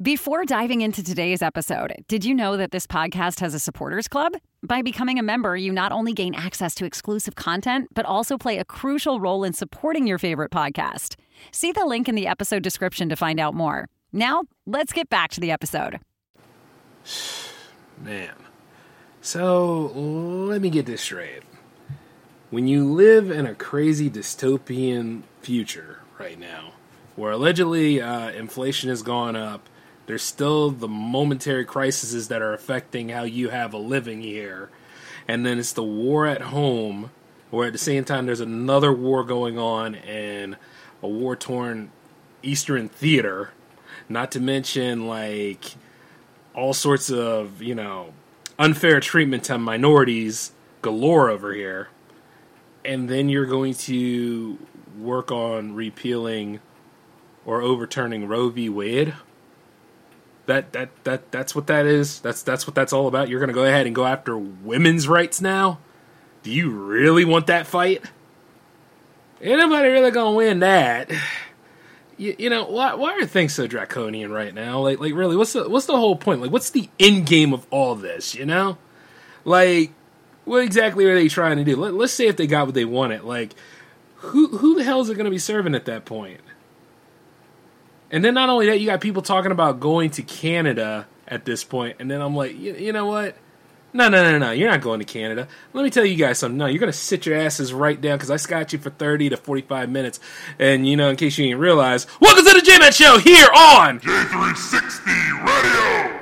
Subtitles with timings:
[0.00, 4.34] Before diving into today's episode, did you know that this podcast has a supporters club?
[4.62, 8.58] By becoming a member, you not only gain access to exclusive content, but also play
[8.58, 11.16] a crucial role in supporting your favorite podcast.
[11.50, 13.88] See the link in the episode description to find out more.
[14.12, 15.98] Now, let's get back to the episode.
[18.00, 18.34] Man.
[19.20, 21.42] So, let me get this straight.
[22.50, 26.74] When you live in a crazy dystopian future right now,
[27.16, 29.68] where allegedly uh, inflation has gone up,
[30.08, 34.70] there's still the momentary crises that are affecting how you have a living here.
[35.28, 37.10] And then it's the war at home,
[37.50, 40.56] where at the same time there's another war going on in
[41.02, 41.90] a war torn
[42.42, 43.50] Eastern theater.
[44.08, 45.74] Not to mention, like,
[46.54, 48.14] all sorts of, you know,
[48.58, 51.88] unfair treatment to minorities galore over here.
[52.82, 54.56] And then you're going to
[54.98, 56.60] work on repealing
[57.44, 58.70] or overturning Roe v.
[58.70, 59.12] Wade
[60.48, 62.20] that that that that's what that is.
[62.20, 63.28] That's that's what that's all about.
[63.28, 65.78] You're going to go ahead and go after women's rights now.
[66.42, 68.02] Do you really want that fight?
[69.40, 71.12] Ain't nobody really going to win that.
[72.16, 72.94] You, you, know why?
[72.94, 74.80] Why are things so draconian right now?
[74.80, 76.40] Like, like really, what's the what's the whole point?
[76.40, 78.34] Like, what's the end game of all this?
[78.34, 78.78] You know,
[79.44, 79.92] like,
[80.44, 81.76] what exactly are they trying to do?
[81.76, 83.22] Let, let's say if they got what they wanted.
[83.22, 83.54] Like,
[84.16, 86.40] who who the hell is it going to be serving at that point?
[88.10, 91.62] And then not only that, you got people talking about going to Canada at this
[91.62, 93.36] point, and then I'm like, you, you know what?
[93.92, 94.50] No, no, no, no.
[94.50, 95.48] You're not going to Canada.
[95.72, 96.58] Let me tell you guys something.
[96.58, 99.30] No, you're going to sit your asses right down because I got you for 30
[99.30, 100.20] to 45 minutes.
[100.58, 104.00] And, you know, in case you didn't realize, welcome to the J-Man Show here on
[104.00, 106.17] J360 Radio.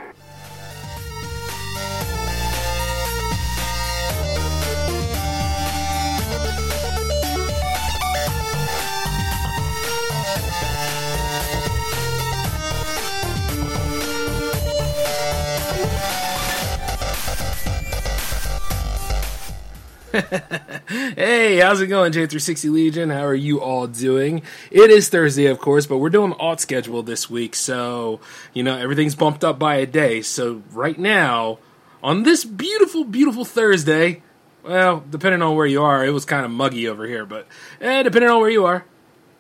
[20.89, 23.11] hey, how's it going, J360 Legion?
[23.11, 24.43] How are you all doing?
[24.71, 28.21] It is Thursday, of course, but we're doing alt schedule this week, so,
[28.55, 30.23] you know, everything's bumped up by a day.
[30.23, 31.59] So, right now,
[32.03, 34.23] on this beautiful, beautiful Thursday,
[34.63, 37.47] well, depending on where you are, it was kind of muggy over here, but
[37.81, 38.87] eh, depending on where you are,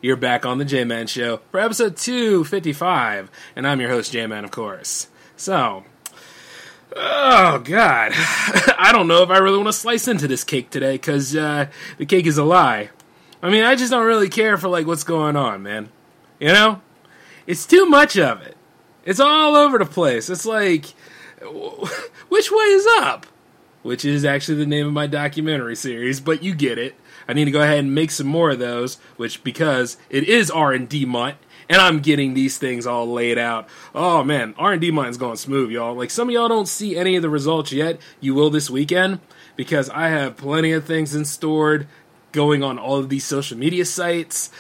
[0.03, 4.27] you're back on the J Man Show for episode 255, and I'm your host, J
[4.27, 5.09] Man, of course.
[5.37, 5.85] So,
[6.99, 10.93] Oh God, I don't know if I really want to slice into this cake today
[10.93, 11.67] because uh,
[11.99, 12.91] the cake is a lie.
[13.43, 15.91] I mean, I just don't really care for like what's going on, man.
[16.41, 16.81] You know,
[17.47, 18.57] it's too much of it.
[19.05, 20.31] It's all over the place.
[20.31, 20.87] It's like,
[22.29, 23.27] which way is up?
[23.83, 26.95] Which is actually the name of my documentary series, but you get it.
[27.29, 30.51] I need to go ahead and make some more of those, which because it is
[30.51, 31.37] R and D month,
[31.69, 33.69] and I'm getting these things all laid out.
[33.95, 35.95] Oh man, R&D mine's going smooth, y'all.
[35.95, 38.01] Like some of y'all don't see any of the results yet.
[38.21, 39.21] You will this weekend
[39.57, 41.87] because I have plenty of things in stored
[42.33, 44.51] going on all of these social media sites.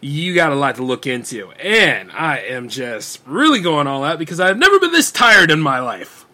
[0.00, 1.50] You got a lot to look into.
[1.52, 5.60] And I am just really going all out because I've never been this tired in
[5.60, 6.24] my life.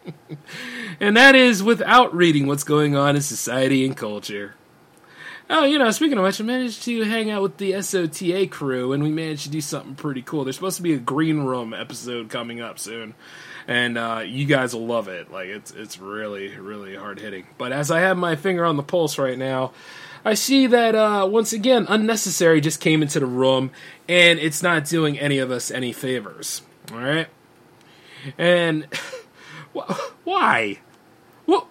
[1.00, 4.54] and that is without reading what's going on in society and culture.
[5.50, 8.92] Oh, you know, speaking of which, I managed to hang out with the SOTA crew,
[8.92, 10.44] and we managed to do something pretty cool.
[10.44, 13.14] There's supposed to be a green room episode coming up soon,
[13.66, 15.32] and uh, you guys will love it.
[15.32, 17.46] Like it's it's really really hard hitting.
[17.56, 19.72] But as I have my finger on the pulse right now,
[20.22, 23.70] I see that uh, once again, unnecessary just came into the room,
[24.06, 26.60] and it's not doing any of us any favors.
[26.92, 27.28] All right,
[28.36, 28.86] and
[30.24, 30.80] why?
[31.46, 31.66] What?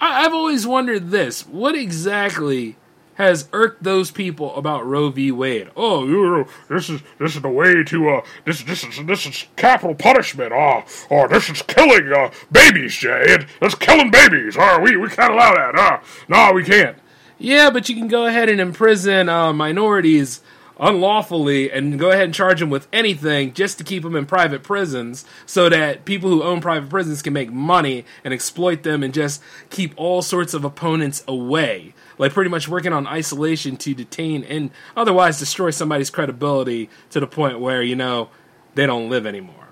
[0.00, 1.44] I've always wondered this.
[1.44, 2.76] What exactly
[3.22, 5.30] has irked those people about Roe v.
[5.30, 5.70] Wade.
[5.76, 9.26] Oh, you know, this is this is the way to uh this this is this
[9.26, 10.52] is capital punishment.
[10.52, 13.38] Ah, oh, oh, this is killing uh babies, Jay.
[13.60, 14.56] That's killing babies.
[14.58, 15.74] Ah, we we can't allow that.
[15.76, 16.98] Ah, no, we can't.
[17.38, 20.42] Yeah, but you can go ahead and imprison uh, minorities
[20.78, 24.62] unlawfully and go ahead and charge them with anything just to keep them in private
[24.62, 29.14] prisons so that people who own private prisons can make money and exploit them and
[29.14, 34.44] just keep all sorts of opponents away like pretty much working on isolation to detain
[34.44, 38.28] and otherwise destroy somebody's credibility to the point where you know
[38.76, 39.66] they don't live anymore.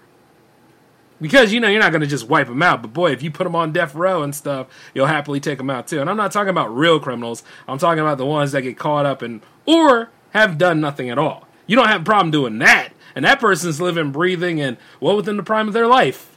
[1.20, 3.30] Because you know you're not going to just wipe them out, but boy, if you
[3.30, 6.00] put them on death row and stuff, you'll happily take them out too.
[6.00, 7.44] And I'm not talking about real criminals.
[7.68, 11.18] I'm talking about the ones that get caught up and or have done nothing at
[11.18, 11.46] all.
[11.68, 15.36] You don't have a problem doing that, and that person's living, breathing, and well within
[15.36, 16.36] the prime of their life,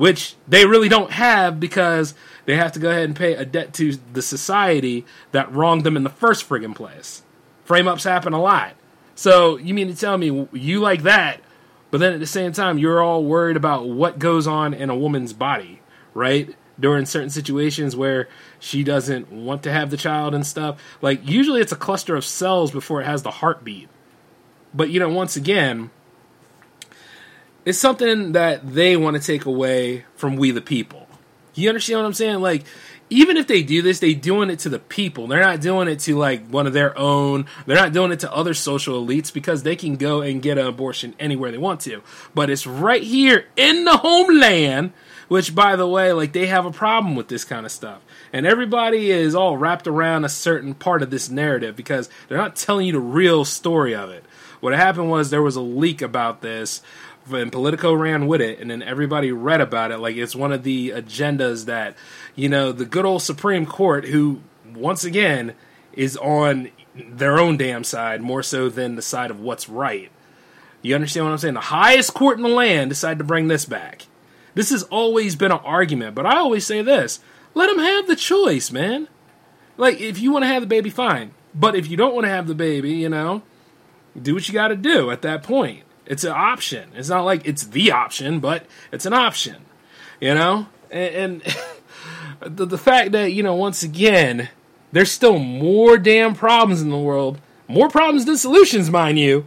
[0.00, 2.14] which they really don't have because
[2.46, 5.94] they have to go ahead and pay a debt to the society that wronged them
[5.94, 7.22] in the first friggin' place.
[7.66, 8.72] Frame ups happen a lot.
[9.14, 11.42] So you mean to tell me you like that
[11.90, 14.96] But then at the same time, you're all worried about what goes on in a
[14.96, 15.80] woman's body,
[16.14, 16.54] right?
[16.78, 20.80] During certain situations where she doesn't want to have the child and stuff.
[21.02, 23.88] Like, usually it's a cluster of cells before it has the heartbeat.
[24.72, 25.90] But, you know, once again,
[27.64, 31.06] it's something that they want to take away from we the people.
[31.54, 32.40] You understand what I'm saying?
[32.40, 32.64] Like,
[33.10, 35.26] even if they do this, they doing it to the people.
[35.26, 37.46] They're not doing it to like one of their own.
[37.66, 40.66] They're not doing it to other social elites because they can go and get an
[40.66, 42.02] abortion anywhere they want to.
[42.34, 44.92] But it's right here in the homeland,
[45.26, 48.00] which by the way, like they have a problem with this kind of stuff.
[48.32, 52.54] And everybody is all wrapped around a certain part of this narrative because they're not
[52.54, 54.24] telling you the real story of it.
[54.60, 56.82] What happened was there was a leak about this
[57.32, 59.98] and Politico ran with it, and then everybody read about it.
[59.98, 61.96] Like it's one of the agendas that
[62.34, 64.40] you know, the good old Supreme Court, who
[64.74, 65.54] once again
[65.92, 70.10] is on their own damn side more so than the side of what's right.
[70.82, 71.54] You understand what I'm saying?
[71.54, 74.06] The highest court in the land decided to bring this back.
[74.54, 77.20] This has always been an argument, but I always say this
[77.54, 79.08] let them have the choice, man.
[79.76, 81.32] Like, if you want to have the baby, fine.
[81.54, 83.42] But if you don't want to have the baby, you know,
[84.20, 85.82] do what you got to do at that point.
[86.10, 86.90] It's an option.
[86.96, 89.64] It's not like it's the option, but it's an option,
[90.20, 90.66] you know?
[90.90, 91.56] And, and
[92.56, 94.48] the, the fact that you know once again
[94.90, 99.46] there's still more damn problems in the world, more problems than solutions, mind you.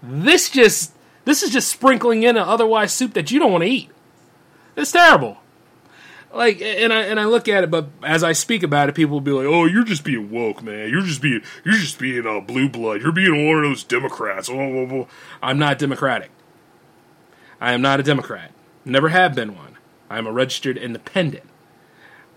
[0.00, 0.92] This just
[1.24, 3.90] this is just sprinkling in an otherwise soup that you don't want to eat.
[4.76, 5.38] It's terrible.
[6.32, 9.14] Like, and I and I look at it, but as I speak about it, people
[9.14, 10.90] will be like, "Oh, you're just being woke, man.
[10.90, 13.00] You're just being you're just being a uh, blue blood.
[13.00, 15.08] You're being one of those Democrats." Oh, oh, oh.
[15.42, 16.30] I'm not Democratic.
[17.60, 18.52] I am not a Democrat.
[18.84, 19.78] Never have been one.
[20.10, 21.44] I am a registered independent.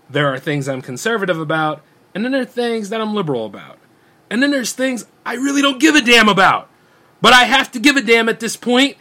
[0.08, 1.82] There are things I'm conservative about,
[2.14, 3.78] and then there are things that I'm liberal about.
[4.30, 6.68] And then there's things I really don't give a damn about.
[7.20, 8.96] But I have to give a damn at this point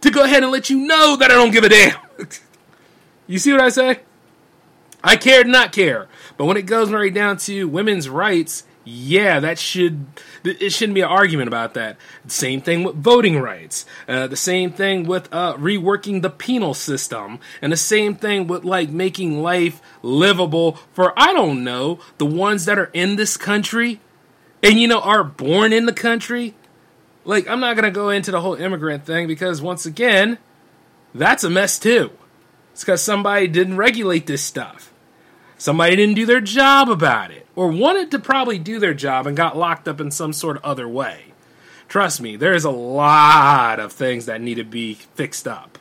[0.00, 1.98] to go ahead and let you know that I don't give a damn.
[3.26, 4.00] you see what I say?
[5.04, 6.08] I care to not care.
[6.36, 10.06] But when it goes right down to women's rights, yeah, that should
[10.44, 11.96] it shouldn't be an argument about that.
[12.26, 13.86] Same thing with voting rights.
[14.08, 18.64] Uh, the same thing with uh, reworking the penal system, and the same thing with
[18.64, 24.00] like making life livable for I don't know the ones that are in this country,
[24.62, 26.54] and you know are born in the country.
[27.24, 30.38] Like I'm not gonna go into the whole immigrant thing because once again,
[31.14, 32.10] that's a mess too.
[32.72, 34.91] It's because somebody didn't regulate this stuff.
[35.62, 39.36] Somebody didn't do their job about it, or wanted to probably do their job and
[39.36, 41.26] got locked up in some sort of other way.
[41.86, 45.78] Trust me, there is a lot of things that need to be fixed up.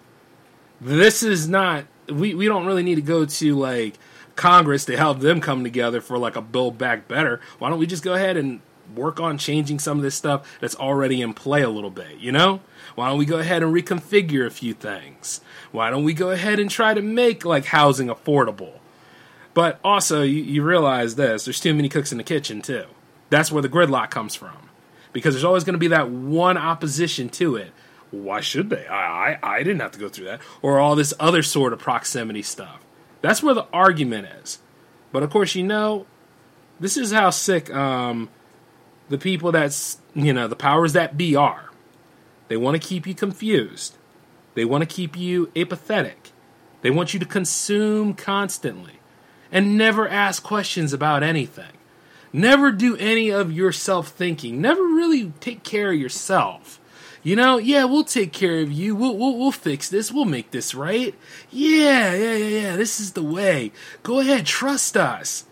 [0.80, 3.98] This is not, we, we don't really need to go to like
[4.36, 7.42] Congress to help them come together for like a Build Back Better.
[7.58, 8.62] Why don't we just go ahead and
[8.96, 12.32] work on changing some of this stuff that's already in play a little bit, you
[12.32, 12.62] know?
[12.94, 15.42] Why don't we go ahead and reconfigure a few things?
[15.72, 18.74] Why don't we go ahead and try to make like housing affordable?
[19.54, 22.86] But also, you, you realize this there's too many cooks in the kitchen, too.
[23.30, 24.70] That's where the gridlock comes from.
[25.14, 27.72] Because there's always going to be that one opposition to it.
[28.12, 28.88] Why should they?
[28.88, 30.42] I, I, I didn't have to go through that.
[30.62, 32.80] Or all this other sort of proximity stuff.
[33.22, 34.60] That's where the argument is.
[35.12, 36.06] But of course, you know,
[36.80, 38.30] this is how sick um,
[39.10, 41.70] the people that's, you know, the powers that be are.
[42.48, 43.98] They want to keep you confused.
[44.56, 46.32] They want to keep you apathetic.
[46.82, 49.01] They want you to consume constantly
[49.52, 51.74] and never ask questions about anything.
[52.34, 54.62] Never do any of your self thinking.
[54.62, 56.80] Never really take care of yourself.
[57.24, 58.96] You know, yeah, we'll take care of you.
[58.96, 60.12] We'll, we'll, we'll fix this.
[60.12, 61.14] We'll make this right.
[61.52, 62.76] Yeah, yeah, yeah, yeah.
[62.76, 63.72] This is the way.
[64.02, 65.46] Go ahead, trust us.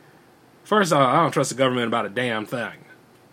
[0.64, 2.86] First off, I don't trust the government about a damn thing.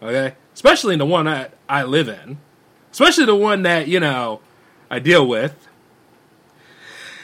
[0.03, 0.35] Okay?
[0.53, 2.39] Especially the one that I live in.
[2.93, 4.41] Especially the one that, you know,
[4.91, 5.69] I deal with.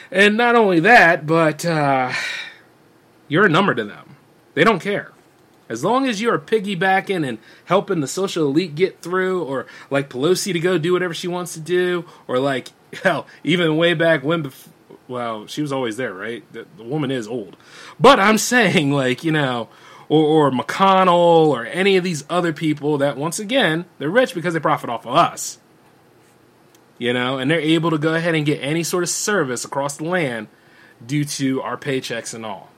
[0.09, 2.11] And not only that, but, uh,
[3.27, 4.15] you're a number to them.
[4.53, 5.11] They don't care.
[5.69, 10.53] As long as you're piggybacking and helping the social elite get through, or like Pelosi
[10.53, 12.69] to go do whatever she wants to do, or like,
[13.03, 14.67] hell, even way back when, bef-
[15.07, 16.43] well, she was always there, right?
[16.53, 17.55] The, the, woman is old.
[17.99, 19.69] But I'm saying, like, you know,
[20.09, 24.53] or, or McConnell or any of these other people that, once again, they're rich because
[24.53, 25.59] they profit off of us.
[26.97, 29.97] You know, and they're able to go ahead and get any sort of service across
[29.97, 30.47] the land
[31.05, 32.69] due to our paychecks and all.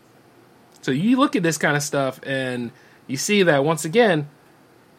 [0.86, 2.70] So you look at this kind of stuff and
[3.08, 4.30] you see that once again,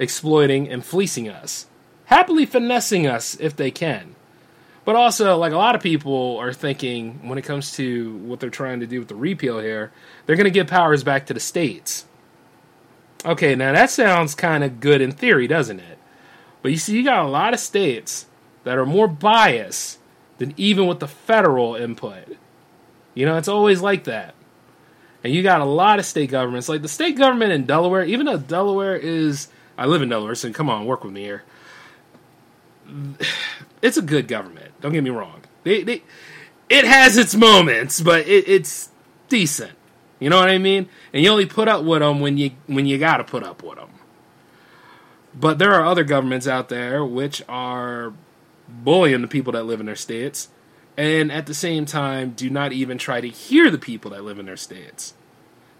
[0.00, 1.68] exploiting and fleecing us,
[2.06, 4.16] happily finessing us if they can.
[4.84, 8.50] But also, like a lot of people are thinking when it comes to what they're
[8.50, 9.92] trying to do with the repeal here,
[10.26, 12.04] they're going to give powers back to the states.
[13.24, 15.98] Okay, now that sounds kind of good in theory, doesn't it?
[16.62, 18.26] But you see, you got a lot of states
[18.64, 20.00] that are more biased
[20.38, 22.36] than even with the federal input.
[23.14, 24.34] You know, it's always like that.
[25.26, 28.26] And you got a lot of state governments, like the state government in Delaware, even
[28.26, 31.42] though Delaware is, I live in Delaware, so come on, work with me here.
[33.82, 34.72] It's a good government.
[34.80, 35.42] Don't get me wrong.
[35.64, 36.04] They, they,
[36.68, 38.90] it has its moments, but it, it's
[39.28, 39.72] decent.
[40.20, 40.88] You know what I mean?
[41.12, 43.64] And you only put up with them when you when you got to put up
[43.64, 43.90] with them.
[45.34, 48.14] But there are other governments out there which are
[48.68, 50.48] bullying the people that live in their states,
[50.96, 54.38] and at the same time do not even try to hear the people that live
[54.38, 55.14] in their states.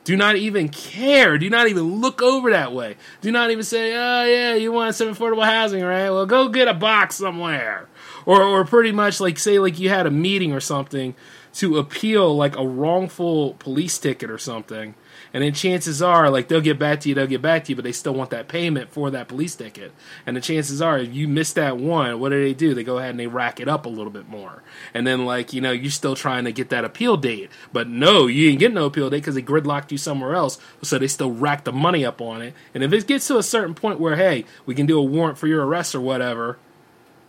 [0.05, 1.37] Do not even care.
[1.37, 2.97] Do not even look over that way.
[3.23, 6.11] Do not even say, "Oh yeah, you want some affordable housing, right?
[6.11, 7.89] Well, go get a box somewhere."
[8.25, 11.17] Or, or pretty much like say like you had a meeting or something
[11.55, 14.95] to appeal like a wrongful police ticket or something,
[15.33, 17.77] and then chances are like they'll get back to you, they'll get back to you,
[17.77, 19.93] but they still want that payment for that police ticket.
[20.27, 22.75] And the chances are if you miss that one, what do they do?
[22.75, 24.63] They go ahead and they rack it up a little bit more.
[24.95, 27.51] And then like, you know, you're still trying to get that appeal date.
[27.73, 30.59] But no, you ain't get no appeal date because they gridlocked you somewhere else.
[30.83, 32.55] So they still rack the money up on it.
[32.75, 35.39] And if it gets to a certain point where, hey, we can do a warrant
[35.39, 36.59] for your arrest or whatever,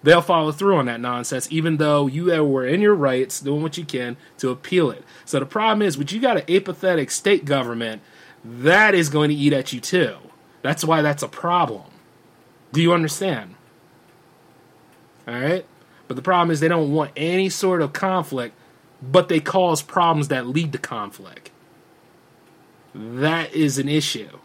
[0.08, 3.78] they'll follow through on that nonsense, even though you were in your rights, doing what
[3.78, 5.04] you can to appeal it.
[5.26, 8.02] So the problem is, when you got an apathetic state government,
[8.46, 10.16] that is going to eat at you too.
[10.62, 11.84] That's why that's a problem.
[12.72, 13.56] Do you understand?
[15.28, 15.66] All right?
[16.08, 18.56] But the problem is, they don't want any sort of conflict,
[19.02, 21.52] but they cause problems that lead to conflict.
[22.96, 24.40] That is an issue.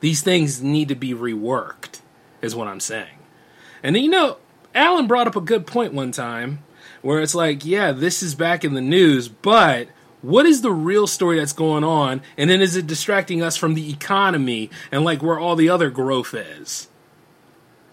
[0.00, 2.00] These things need to be reworked,
[2.40, 3.15] is what I'm saying.
[3.82, 4.38] And then, you know,
[4.74, 6.60] Alan brought up a good point one time
[7.02, 9.88] where it's like, yeah, this is back in the news, but
[10.22, 12.20] what is the real story that's going on?
[12.36, 15.90] And then is it distracting us from the economy and like where all the other
[15.90, 16.88] growth is?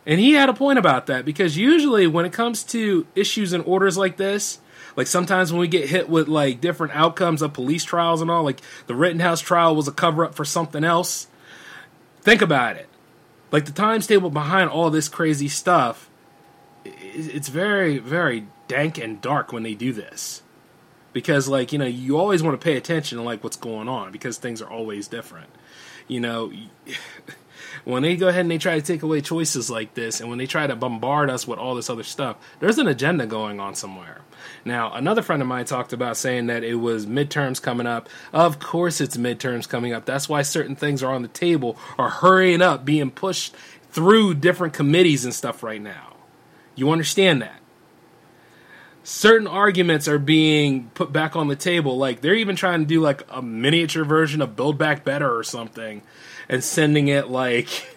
[0.06, 3.63] And he had a point about that because usually when it comes to issues and
[3.66, 4.60] orders like this,
[4.96, 8.44] like sometimes when we get hit with like different outcomes of police trials and all,
[8.44, 11.28] like the Rittenhouse trial was a cover up for something else.
[12.22, 12.90] Think about it.
[13.54, 16.10] Like the times table behind all this crazy stuff,
[16.84, 20.42] it's very, very dank and dark when they do this.
[21.14, 24.12] Because like, you know, you always want to pay attention to like what's going on
[24.12, 25.52] because things are always different.
[26.08, 26.52] You know,
[27.84, 30.40] when they go ahead and they try to take away choices like this and when
[30.40, 33.76] they try to bombard us with all this other stuff, there's an agenda going on
[33.76, 34.22] somewhere.
[34.65, 38.08] Now, another friend of mine talked about saying that it was midterms coming up.
[38.32, 40.05] Of course, it's midterms coming up.
[40.05, 43.53] That's why certain things are on the table or hurrying up, being pushed
[43.91, 46.15] through different committees and stuff right now.
[46.75, 47.60] You understand that?
[49.03, 51.98] Certain arguments are being put back on the table.
[51.98, 55.43] Like they're even trying to do like a miniature version of Build Back Better or
[55.43, 56.01] something
[56.48, 57.93] and sending it like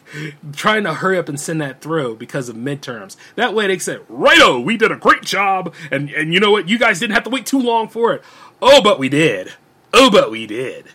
[0.53, 3.17] trying to hurry up and send that through because of midterms.
[3.35, 6.69] That way they said, righto, we did a great job, and, and you know what?
[6.69, 8.23] You guys didn't have to wait too long for it.
[8.63, 9.53] Oh, but we did.
[9.93, 10.87] Oh, but we did.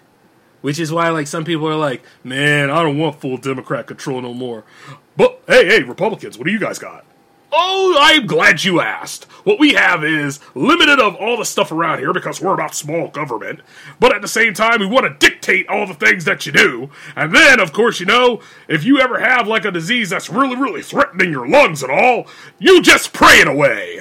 [0.62, 4.22] Which is why, like, some people are like, man, I don't want full Democrat control
[4.22, 4.64] no more.
[5.18, 7.06] But, hey, hey, Republicans, what do you guys got?
[7.52, 9.26] Oh, I'm glad you asked.
[9.44, 13.10] What we have is limited of all the stuff around here because we're about small
[13.10, 13.60] government,
[14.00, 16.90] but at the same time, we want to dictate all the things that you do.
[17.16, 20.56] And then, of course, you know, if you ever have like a disease that's really,
[20.56, 22.28] really threatening your lungs and all,
[22.60, 24.00] you just pray it away.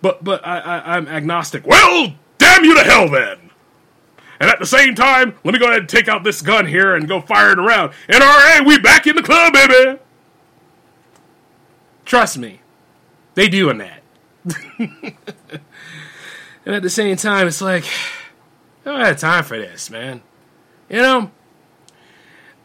[0.00, 1.66] But, but I, I, I'm agnostic.
[1.66, 3.50] Well, damn you to hell then.
[4.38, 6.94] And at the same time, let me go ahead and take out this gun here
[6.94, 7.92] and go fire it around.
[8.08, 9.98] NRA, we back in the club, baby.
[12.04, 12.60] Trust me,
[13.36, 14.02] they doing that.
[14.78, 17.84] and at the same time, it's like,
[18.84, 20.22] I don't have time for this, man.
[20.88, 21.30] You know,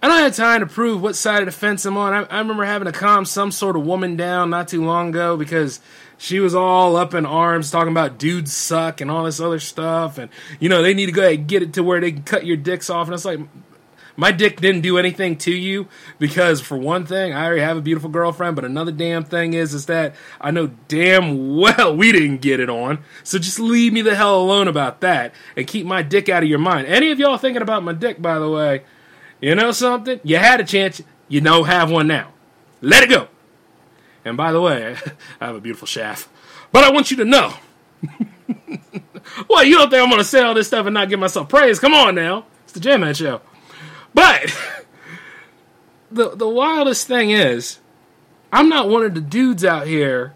[0.02, 2.14] I don't have time to prove what side of the fence I'm on.
[2.14, 5.38] I, I remember having to calm some sort of woman down not too long ago
[5.38, 5.82] because
[6.18, 10.18] she was all up in arms talking about dudes suck and all this other stuff.
[10.18, 12.24] And, you know, they need to go ahead and get it to where they can
[12.24, 13.08] cut your dicks off.
[13.08, 13.40] And it's like,
[14.16, 15.88] my dick didn't do anything to you
[16.20, 18.56] because, for one thing, I already have a beautiful girlfriend.
[18.56, 22.70] But another damn thing is, is that I know damn well we didn't get it
[22.70, 23.00] on.
[23.24, 26.50] So just leave me the hell alone about that and keep my dick out of
[26.50, 26.88] your mind.
[26.88, 28.84] Any of y'all thinking about my dick, by the way,
[29.40, 30.20] you know something?
[30.24, 31.02] You had a chance.
[31.28, 32.34] You know, have one now.
[32.82, 33.28] Let it go.
[34.26, 34.98] And by the way,
[35.42, 36.28] I have a beautiful shaft.
[36.72, 37.54] But I want you to know.
[39.50, 41.50] well, you don't think I'm going to say all this stuff and not give myself
[41.50, 41.80] praise?
[41.80, 42.46] Come on now.
[42.64, 43.42] It's the J-Man Show.
[44.14, 44.56] But
[46.12, 47.80] the the wildest thing is,
[48.52, 50.34] I'm not one of the dudes out here.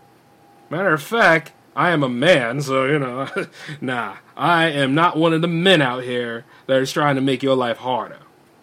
[0.69, 3.27] Matter of fact, I am a man, so you know,
[3.81, 7.43] nah, I am not one of the men out here that is trying to make
[7.43, 8.19] your life harder.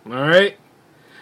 [0.07, 0.57] All right.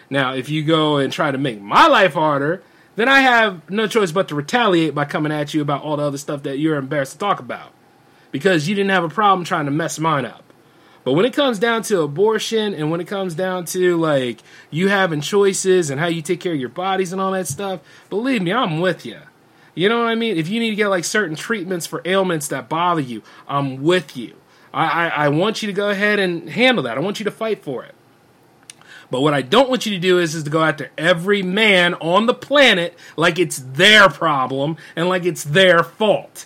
[0.09, 2.63] Now, if you go and try to make my life harder,
[2.95, 6.03] then I have no choice but to retaliate by coming at you about all the
[6.03, 7.71] other stuff that you're embarrassed to talk about
[8.31, 10.43] because you didn't have a problem trying to mess mine up.
[11.03, 14.89] But when it comes down to abortion and when it comes down to like you
[14.89, 18.41] having choices and how you take care of your bodies and all that stuff, believe
[18.41, 19.19] me, I'm with you.
[19.73, 20.37] You know what I mean?
[20.37, 24.15] If you need to get like certain treatments for ailments that bother you, I'm with
[24.15, 24.35] you.
[24.73, 26.97] I, I, I want you to go ahead and handle that.
[26.97, 27.95] I want you to fight for it.
[29.09, 31.95] But what I don't want you to do is, is to go after every man
[31.95, 36.45] on the planet like it's their problem and like it's their fault.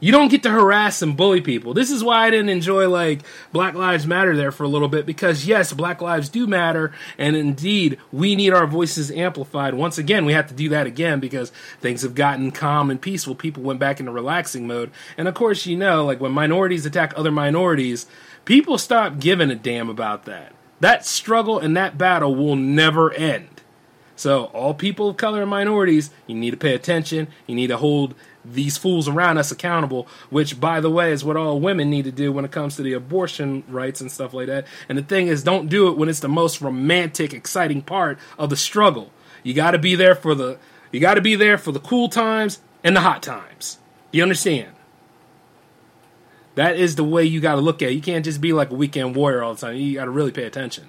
[0.00, 1.72] You don't get to harass and bully people.
[1.72, 3.22] This is why I didn't enjoy like
[3.52, 7.36] Black Lives Matter there for a little bit because yes, Black lives do matter and
[7.36, 9.74] indeed we need our voices amplified.
[9.74, 13.34] Once again, we have to do that again because things have gotten calm and peaceful.
[13.34, 14.90] People went back into relaxing mode.
[15.16, 18.06] And of course, you know, like when minorities attack other minorities,
[18.44, 20.52] people stop giving a damn about that.
[20.80, 23.48] That struggle and that battle will never end.
[24.16, 27.28] So, all people of color and minorities, you need to pay attention.
[27.46, 31.36] You need to hold these fools around us accountable, which, by the way, is what
[31.36, 34.46] all women need to do when it comes to the abortion rights and stuff like
[34.46, 34.66] that.
[34.88, 38.50] And the thing is, don't do it when it's the most romantic, exciting part of
[38.50, 39.10] the struggle.
[39.42, 40.58] You got to be there for the
[40.90, 43.78] you got to be there for the cool times and the hot times.
[44.12, 44.68] You understand?
[46.54, 47.94] That is the way you got to look at it.
[47.94, 49.76] You can't just be like a weekend warrior all the time.
[49.76, 50.86] You got to really pay attention.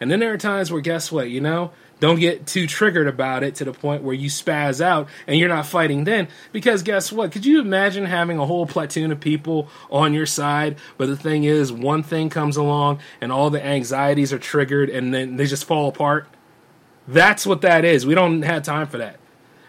[0.00, 1.30] And then there are times where, guess what?
[1.30, 5.08] You know, don't get too triggered about it to the point where you spaz out
[5.26, 6.28] and you're not fighting then.
[6.52, 7.32] Because guess what?
[7.32, 10.76] Could you imagine having a whole platoon of people on your side?
[10.98, 15.14] But the thing is, one thing comes along and all the anxieties are triggered and
[15.14, 16.26] then they just fall apart.
[17.06, 18.06] That's what that is.
[18.06, 19.18] We don't have time for that.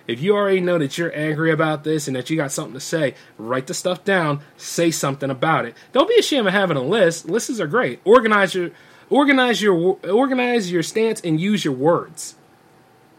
[0.08, 2.80] If you already know that you're angry about this and that you got something to
[2.80, 5.76] say, write the stuff down, say something about it.
[5.94, 7.28] Don't be ashamed of having a list.
[7.28, 8.02] Lists are great.
[8.06, 8.70] Organize your
[9.10, 12.36] organize your organize your stance and use your words.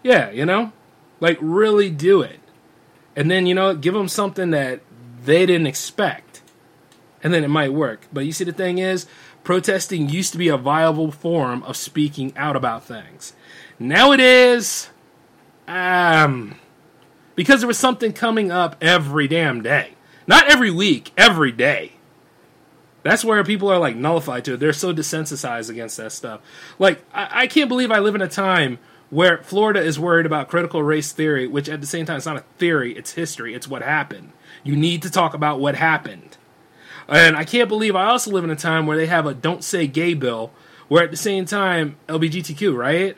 [0.02, 0.72] Yeah, you know?
[1.20, 2.40] Like really do it.
[3.14, 4.80] And then, you know, give them something that
[5.24, 6.42] they didn't expect.
[7.22, 8.06] And then it might work.
[8.12, 9.06] But you see the thing is,
[9.42, 13.32] protesting used to be a viable form of speaking out about things.
[13.78, 14.88] Now it is
[15.68, 16.54] um
[17.34, 19.94] because there was something coming up every damn day.
[20.26, 21.95] Not every week, every day.
[23.06, 24.56] That's where people are like nullified to.
[24.56, 26.40] They're so desensitized against that stuff.
[26.78, 28.78] Like, I, I can't believe I live in a time
[29.10, 32.36] where Florida is worried about critical race theory, which at the same time, it's not
[32.36, 34.32] a theory, it's history, it's what happened.
[34.64, 36.36] You need to talk about what happened.
[37.08, 39.62] And I can't believe I also live in a time where they have a don't
[39.62, 40.50] say gay bill,
[40.88, 43.16] where at the same time, LBGTQ, right?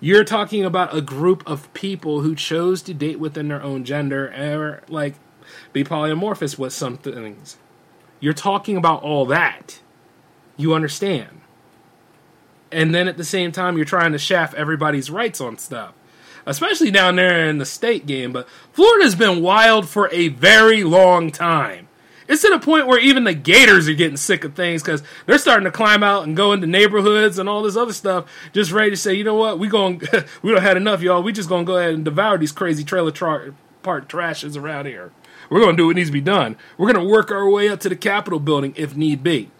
[0.00, 4.26] You're talking about a group of people who chose to date within their own gender
[4.26, 5.14] or like
[5.72, 7.56] be polyamorphous with some things.
[8.20, 9.80] You're talking about all that.
[10.56, 11.40] You understand.
[12.70, 15.94] And then at the same time, you're trying to shaft everybody's rights on stuff,
[16.44, 18.32] especially down there in the state game.
[18.32, 21.88] But Florida's been wild for a very long time.
[22.28, 25.38] It's to the point where even the Gators are getting sick of things because they're
[25.38, 28.90] starting to climb out and go into neighborhoods and all this other stuff, just ready
[28.90, 30.02] to say, you know what, we going
[30.42, 31.22] we don't had enough, y'all.
[31.22, 35.10] We just gonna go ahead and devour these crazy trailer tra- park trashes around here.
[35.50, 36.56] We're gonna do what needs to be done.
[36.76, 39.50] We're gonna work our way up to the Capitol building if need be.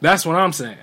[0.00, 0.78] That's what I'm saying.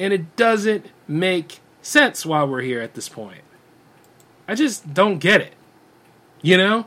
[0.00, 3.42] And it doesn't make sense why we're here at this point.
[4.48, 5.54] I just don't get it.
[6.42, 6.86] You know?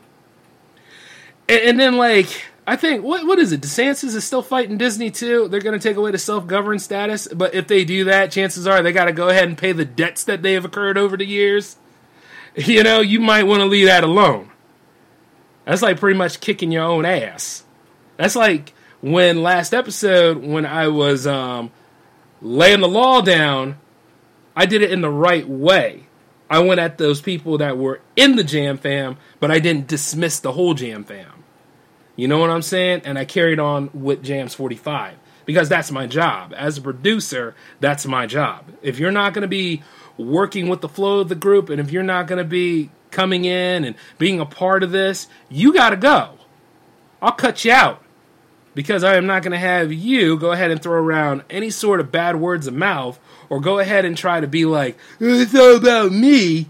[1.48, 3.62] And, and then like I think what what is it?
[3.62, 5.48] DeSantis is still fighting Disney too.
[5.48, 8.66] They're going to take away the self governed status, but if they do that, chances
[8.66, 11.16] are they got to go ahead and pay the debts that they have occurred over
[11.16, 11.76] the years.
[12.54, 14.50] You know, you might want to leave that alone.
[15.68, 17.62] That's like pretty much kicking your own ass.
[18.16, 21.70] That's like when last episode when I was um,
[22.40, 23.76] laying the law down,
[24.56, 26.06] I did it in the right way.
[26.48, 30.40] I went at those people that were in the Jam Fam, but I didn't dismiss
[30.40, 31.44] the whole Jam Fam.
[32.16, 33.02] You know what I'm saying?
[33.04, 36.54] And I carried on with Jams 45 because that's my job.
[36.56, 38.64] As a producer, that's my job.
[38.80, 39.82] If you're not going to be
[40.16, 43.44] working with the flow of the group and if you're not going to be coming
[43.44, 46.34] in and being a part of this, you got to go.
[47.20, 48.02] I'll cut you out
[48.74, 52.00] because I am not going to have you go ahead and throw around any sort
[52.00, 53.18] of bad words of mouth
[53.48, 56.68] or go ahead and try to be like, it's all about me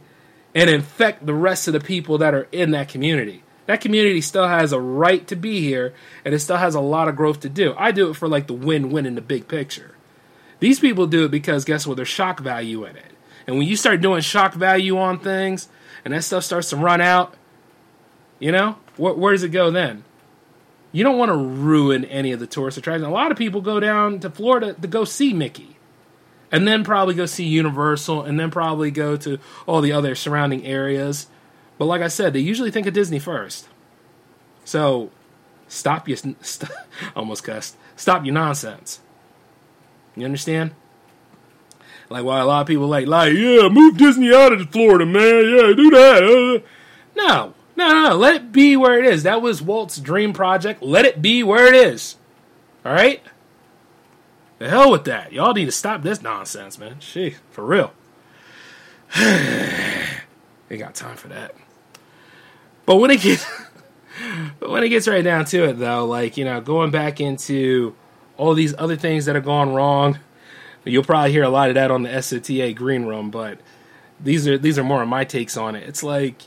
[0.55, 4.49] and infect the rest of the people that are in that community that community still
[4.49, 5.93] has a right to be here
[6.25, 7.75] and it still has a lot of growth to do.
[7.77, 9.95] I do it for like the win win in the big picture.
[10.59, 11.97] These people do it because guess what?
[11.97, 13.13] There's shock value in it.
[13.47, 15.69] And when you start doing shock value on things
[16.05, 17.35] and that stuff starts to run out,
[18.39, 20.05] you know, wh- where does it go then?
[20.93, 23.07] You don't want to ruin any of the tourist attractions.
[23.07, 25.77] A lot of people go down to Florida to go see Mickey.
[26.51, 30.65] and then probably go see Universal, and then probably go to all the other surrounding
[30.65, 31.27] areas.
[31.77, 33.69] But like I said, they usually think of Disney first.
[34.65, 35.11] So
[35.69, 36.71] stop your st-
[37.15, 37.77] almost cussed.
[37.97, 39.01] Stop your nonsense.
[40.17, 40.71] You understand?
[42.11, 45.23] Like why a lot of people like like yeah, move Disney out of Florida, man.
[45.23, 46.23] Yeah, do that.
[46.23, 46.67] Uh.
[47.17, 49.25] No, no, no, let it be where it is.
[49.25, 50.83] That was Walt's dream project.
[50.83, 52.17] Let it be where it is.
[52.85, 53.23] All right.
[54.59, 55.33] The hell with that.
[55.33, 56.97] Y'all need to stop this nonsense, man.
[57.01, 57.93] She, for real.
[59.17, 61.55] Ain't got time for that.
[62.87, 63.47] But when it gets
[64.61, 67.95] but when it gets right down to it though, like, you know, going back into
[68.37, 70.19] all these other things that have gone wrong,
[70.91, 73.59] you'll probably hear a lot of that on the SOTA green room, but
[74.21, 75.89] these are these are more of my takes on it.
[75.89, 76.43] It's like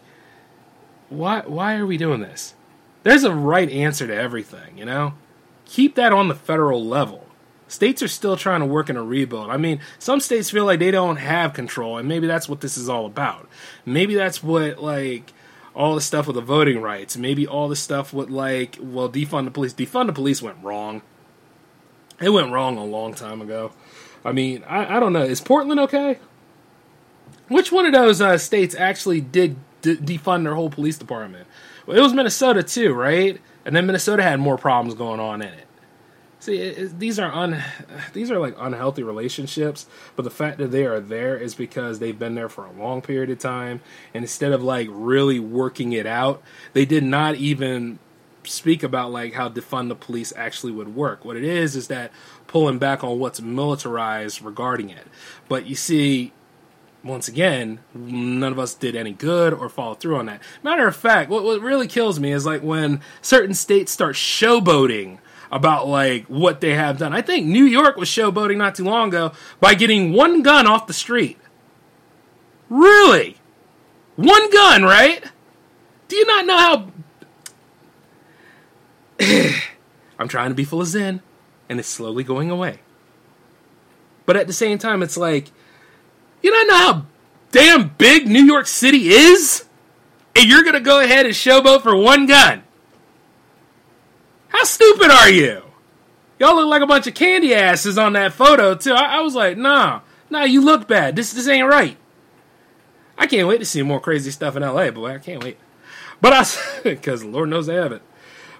[1.09, 2.55] why why are we doing this?
[3.03, 5.13] There's a right answer to everything, you know?
[5.65, 7.27] Keep that on the federal level
[7.71, 9.49] states are still trying to work in a rebuild.
[9.49, 12.77] I mean, some states feel like they don't have control, and maybe that's what this
[12.77, 13.47] is all about.
[13.85, 15.33] Maybe that's what like
[15.73, 17.17] all the stuff with the voting rights.
[17.17, 19.73] Maybe all the stuff with like, well, defund the police.
[19.73, 21.01] Defund the police went wrong.
[22.19, 23.71] It went wrong a long time ago.
[24.23, 25.23] I mean, I, I don't know.
[25.23, 26.19] Is Portland okay?
[27.47, 31.47] Which one of those uh, states actually did defund their whole police department?
[31.85, 33.39] Well, it was Minnesota too, right?
[33.65, 35.67] And then Minnesota had more problems going on in it.
[36.39, 37.63] See, it, it, these are un,
[38.13, 42.17] these are like unhealthy relationships, but the fact that they are there is because they've
[42.17, 43.81] been there for a long period of time,
[44.13, 46.41] and instead of like really working it out,
[46.73, 47.99] they did not even
[48.43, 51.23] speak about like how defund the police actually would work.
[51.23, 52.11] What it is is that
[52.51, 55.07] pulling back on what's militarized regarding it.
[55.47, 56.33] But you see,
[57.01, 60.41] once again, none of us did any good or follow through on that.
[60.61, 65.19] Matter of fact, what, what really kills me is like when certain states start showboating
[65.49, 67.13] about like what they have done.
[67.13, 70.87] I think New York was showboating not too long ago by getting one gun off
[70.87, 71.37] the street.
[72.67, 73.37] Really?
[74.17, 75.23] One gun, right?
[76.09, 76.91] Do you not know how
[80.19, 81.21] I'm trying to be full of zen
[81.71, 82.79] and it's slowly going away.
[84.25, 85.51] But at the same time it's like
[86.43, 87.05] you don't know how
[87.51, 89.63] damn big New York City is?
[90.35, 92.63] And you're going to go ahead and showboat for one gun.
[94.49, 95.63] How stupid are you?
[96.39, 98.93] Y'all look like a bunch of candy asses on that photo too.
[98.93, 101.15] I, I was like, nah, nah, you look bad.
[101.15, 101.97] This this ain't right.
[103.17, 105.13] I can't wait to see more crazy stuff in LA, boy.
[105.13, 105.57] I can't wait.
[106.19, 106.45] But I,
[106.83, 108.01] because Lord knows I haven't.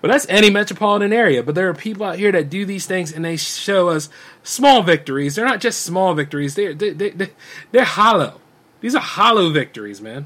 [0.02, 1.44] But that's any metropolitan area.
[1.44, 4.10] But there are people out here that do these things and they show us
[4.44, 5.36] small victories.
[5.36, 6.56] They're not just small victories.
[6.56, 7.30] They're they, they, they,
[7.72, 8.42] they're hollow.
[8.80, 10.26] These are hollow victories, man.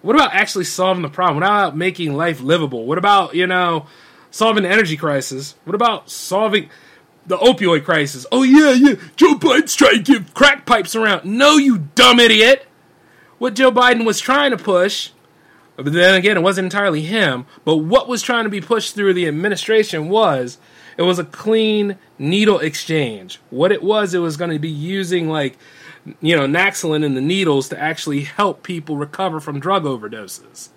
[0.00, 1.36] What about actually solving the problem?
[1.36, 2.86] What about making life livable?
[2.86, 3.86] What about you know?
[4.32, 5.54] solving the energy crisis?
[5.64, 6.68] What about solving
[7.26, 8.26] the opioid crisis?
[8.32, 8.94] Oh, yeah, yeah.
[9.14, 11.24] Joe Biden's trying to give crack pipes around.
[11.24, 12.66] No, you dumb idiot.
[13.38, 15.10] What Joe Biden was trying to push,
[15.76, 19.14] but then again, it wasn't entirely him, but what was trying to be pushed through
[19.14, 20.58] the administration was
[20.96, 23.40] it was a clean needle exchange.
[23.50, 25.56] What it was, it was going to be using like,
[26.20, 30.68] you know, Naloxone and the needles to actually help people recover from drug overdoses.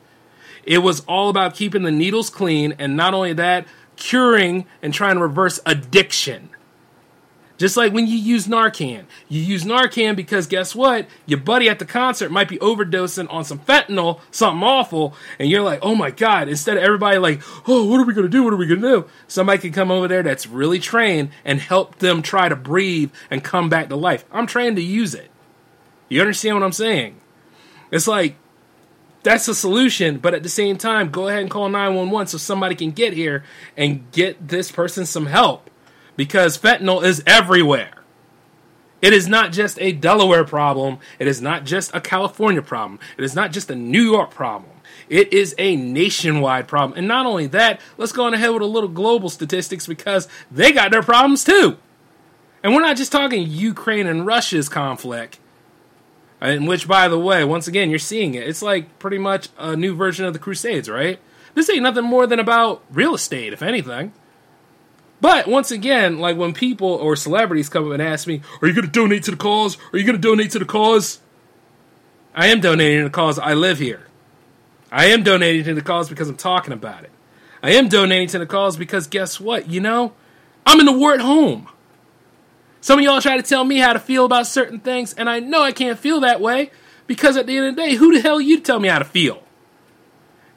[0.64, 5.16] It was all about keeping the needles clean, and not only that, curing and trying
[5.16, 6.50] to reverse addiction.
[7.58, 9.06] Just like when you use Narcan.
[9.30, 11.08] You use Narcan because guess what?
[11.26, 15.62] Your buddy at the concert might be overdosing on some fentanyl, something awful, and you're
[15.62, 16.50] like, oh my God.
[16.50, 18.44] Instead of everybody like, oh, what are we going to do?
[18.44, 19.06] What are we going to do?
[19.28, 23.44] Somebody can come over there that's really trained and help them try to breathe and
[23.44, 24.26] come back to life.
[24.32, 25.32] I'm trained to use it.
[26.10, 27.16] You understand what I'm saying?
[27.90, 28.36] It's like
[29.24, 32.76] that's a solution, but at the same time, go ahead and call 911 so somebody
[32.76, 33.44] can get here
[33.78, 35.70] and get this person some help
[36.16, 37.92] because fentanyl is everywhere.
[39.02, 43.24] It is not just a Delaware problem, it is not just a California problem, it
[43.24, 44.72] is not just a New York problem.
[45.10, 46.98] It is a nationwide problem.
[46.98, 50.72] And not only that, let's go on ahead with a little global statistics because they
[50.72, 51.78] got their problems too.
[52.64, 55.40] And we're not just talking Ukraine and Russia's conflict.
[56.42, 58.48] In which, by the way, once again, you're seeing it.
[58.48, 61.20] It's like pretty much a new version of the Crusades, right?
[61.54, 64.12] This ain't nothing more than about real estate, if anything.
[65.26, 68.76] But once again, like when people or celebrities come up and ask me, Are you
[68.76, 69.76] going to donate to the cause?
[69.92, 71.20] Are you going to donate to the cause?
[72.36, 73.40] I am donating to the cause.
[73.40, 74.06] I live here.
[74.92, 77.12] I am donating to the cause because I'm talking about it.
[77.64, 79.68] I am donating to the cause because guess what?
[79.68, 80.14] You know,
[80.64, 81.70] I'm in the war at home.
[82.80, 85.40] Some of y'all try to tell me how to feel about certain things, and I
[85.40, 86.70] know I can't feel that way
[87.08, 89.00] because at the end of the day, who the hell you to tell me how
[89.00, 89.42] to feel?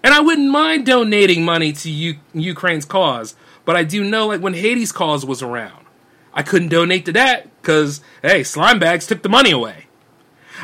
[0.03, 3.35] And I wouldn't mind donating money to U- Ukraine's cause,
[3.65, 5.87] but I do know like when Haiti's cause was around,
[6.33, 9.87] I couldn't donate to that because hey, slime bags took the money away.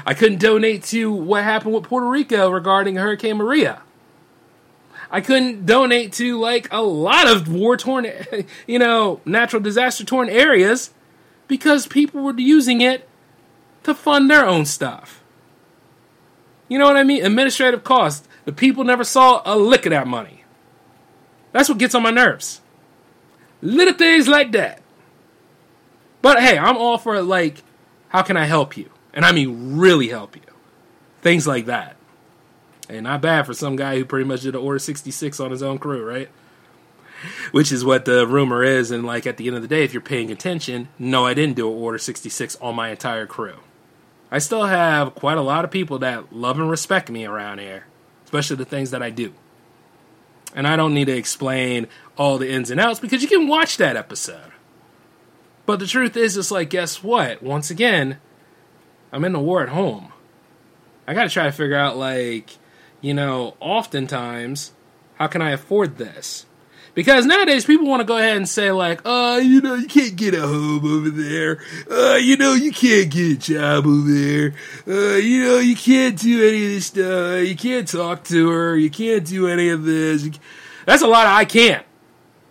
[0.07, 3.83] I couldn't donate to what happened with Puerto Rico regarding Hurricane Maria.
[5.11, 8.07] I couldn't donate to like a lot of war torn,
[8.67, 10.93] you know, natural disaster torn areas
[11.47, 13.09] because people were using it
[13.85, 15.23] to fund their own stuff.
[16.69, 17.25] You know what I mean?
[17.25, 18.27] Administrative costs.
[18.45, 20.45] The people never saw a lick of that money.
[21.53, 22.61] That's what gets on my nerves.
[23.63, 24.83] Little things like that.
[26.21, 27.63] But hey, I'm all for like,
[28.09, 28.91] how can I help you?
[29.13, 30.43] And I mean really help you.
[31.23, 31.97] Things like that.
[32.89, 35.63] And not bad for some guy who pretty much did an Order 66 on his
[35.63, 36.29] own crew, right?
[37.53, 38.91] Which is what the rumor is.
[38.91, 41.57] And like at the end of the day, if you're paying attention, no, I didn't
[41.57, 43.57] do an Order 66 on my entire crew.
[44.31, 47.87] I still have quite a lot of people that love and respect me around here,
[48.35, 49.33] especially the things that I do.
[50.57, 51.87] And I don't need to explain
[52.19, 54.51] all the ins and outs because you can watch that episode.
[55.67, 57.45] But the truth is, it's like, guess what?
[57.45, 58.19] Once again,
[59.13, 60.13] I'm in the war at home.
[61.07, 62.59] I got to try to figure out, like,
[63.01, 64.73] you know, oftentimes,
[65.15, 66.45] how can I afford this?
[66.95, 70.15] Because nowadays people want to go ahead and say like, uh, you know, you can't
[70.15, 71.61] get a home over there.
[71.91, 74.55] Uh, you know, you can't get a job over there.
[74.87, 77.47] Uh, you know, you can't do any of this stuff.
[77.47, 78.77] You can't talk to her.
[78.77, 80.29] You can't do any of this.
[80.87, 81.85] That's a lot of I can't.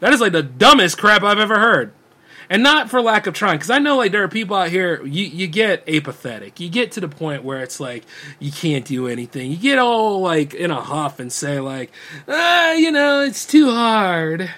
[0.02, 1.94] That is like the dumbest crap I've ever heard
[2.50, 5.04] and not for lack of trying because i know like there are people out here
[5.06, 6.60] you, you get apathetic.
[6.60, 8.04] You get to the point where it's like
[8.40, 9.52] you can't do anything.
[9.52, 11.92] You get all like in a huff and say like
[12.28, 14.52] ah you know it's too hard.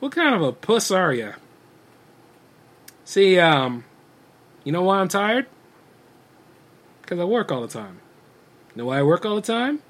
[0.00, 1.34] What kind of a puss are you
[3.04, 3.84] see um
[4.64, 5.46] you know why i'm tired?
[7.00, 8.00] Because i work all the time.
[8.74, 9.80] You know why i work all the time?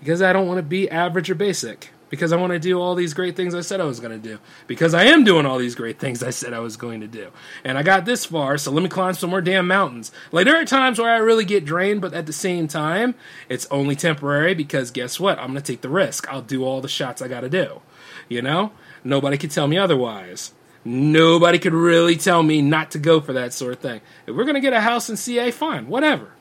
[0.00, 2.94] Because i don't want to be average or basic because I want to do all
[2.94, 4.38] these great things I said I was going to do.
[4.66, 7.30] Because I am doing all these great things I said I was going to do.
[7.64, 10.12] And I got this far, so let me climb some more damn mountains.
[10.30, 13.14] Like, there are times where I really get drained, but at the same time,
[13.48, 15.38] it's only temporary because guess what?
[15.38, 16.30] I'm going to take the risk.
[16.30, 17.80] I'll do all the shots I got to do.
[18.28, 18.72] You know?
[19.02, 20.52] Nobody can tell me otherwise.
[20.84, 24.02] Nobody could really tell me not to go for that sort of thing.
[24.26, 26.32] If we're going to get a house in CA, fine, whatever.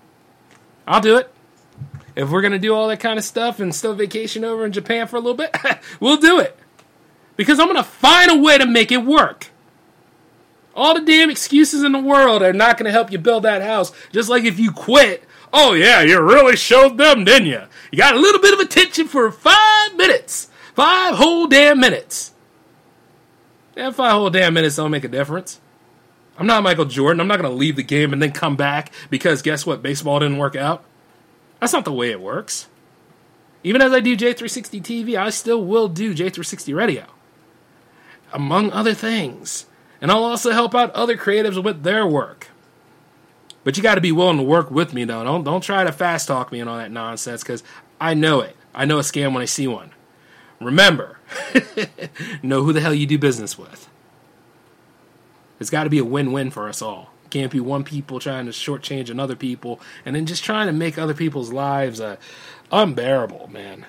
[0.86, 1.34] I'll do it
[2.16, 5.08] if we're gonna do all that kind of stuff and still vacation over in Japan
[5.08, 5.56] for a little bit,
[6.00, 6.58] we'll do it.
[7.36, 9.48] Because I'm gonna find a way to make it work.
[10.76, 13.92] All the damn excuses in the world are not gonna help you build that house.
[14.12, 17.64] Just like if you quit, oh yeah, you really showed them, didn't you?
[17.92, 20.50] You got a little bit of attention for five minutes.
[20.74, 22.34] Five whole damn minutes.
[23.76, 25.60] Yeah, five whole damn minutes don't make a difference.
[26.38, 27.20] I'm not Michael Jordan.
[27.20, 29.82] I'm not going to leave the game and then come back because guess what?
[29.82, 30.84] Baseball didn't work out.
[31.62, 32.68] That's not the way it works.
[33.64, 37.06] Even as I do J360 TV, I still will do J360 radio,
[38.34, 39.68] among other things.
[40.02, 42.48] And I'll also help out other creatives with their work.
[43.64, 45.24] But you got to be willing to work with me, though.
[45.24, 47.64] Don't don't try to fast talk me and all that nonsense, because
[48.00, 48.58] I know it.
[48.74, 49.92] I know a scam when I see one.
[50.60, 51.20] Remember,
[52.42, 53.88] know who the hell you do business with.
[55.60, 58.52] It's got to be a win-win for us all can't be one people trying to
[58.52, 62.18] shortchange another people and then just trying to make other people's lives uh,
[62.72, 63.86] unbearable, man.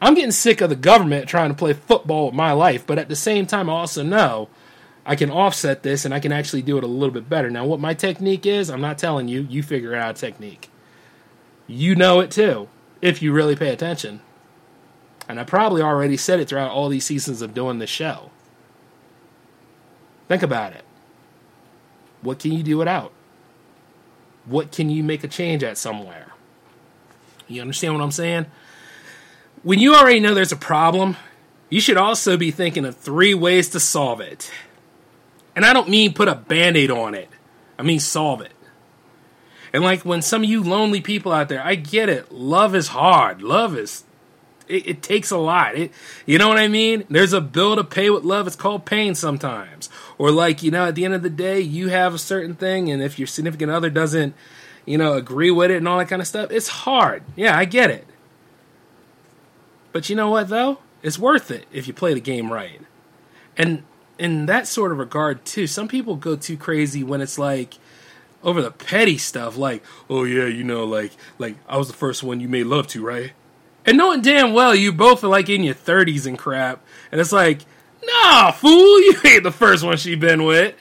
[0.00, 3.08] I'm getting sick of the government trying to play football with my life, but at
[3.08, 4.48] the same time, I also know
[5.04, 7.50] I can offset this and I can actually do it a little bit better.
[7.50, 10.70] Now, what my technique is, I'm not telling you, you figure out a technique.
[11.66, 12.68] You know it too,
[13.02, 14.20] if you really pay attention.
[15.28, 18.30] And I probably already said it throughout all these seasons of doing this show.
[20.28, 20.84] Think about it.
[22.22, 23.12] What can you do without?
[24.44, 26.32] What can you make a change at somewhere?
[27.48, 28.46] You understand what I'm saying?
[29.62, 31.16] When you already know there's a problem,
[31.68, 34.50] you should also be thinking of three ways to solve it.
[35.54, 37.28] And I don't mean put a band aid on it,
[37.78, 38.52] I mean solve it.
[39.72, 42.32] And like when some of you lonely people out there, I get it.
[42.32, 43.40] Love is hard.
[43.40, 44.04] Love is
[44.70, 45.76] it, it, takes a lot.
[45.76, 45.92] It,
[46.26, 47.04] you know what I mean?
[47.10, 48.46] There's a bill to pay with love.
[48.46, 49.88] It's called pain sometimes.
[50.20, 52.90] Or like, you know, at the end of the day, you have a certain thing,
[52.90, 54.34] and if your significant other doesn't,
[54.84, 57.22] you know, agree with it and all that kind of stuff, it's hard.
[57.36, 58.06] Yeah, I get it.
[59.92, 60.80] But you know what though?
[61.02, 62.82] It's worth it if you play the game right.
[63.56, 63.82] And
[64.18, 67.78] in that sort of regard too, some people go too crazy when it's like
[68.42, 72.22] over the petty stuff like oh yeah you know like like i was the first
[72.22, 73.32] one you made love to right
[73.86, 76.82] and knowing damn well you both are like in your 30s and crap.
[77.10, 77.62] And it's like,
[78.04, 80.74] nah, fool, you ain't the first one she been with.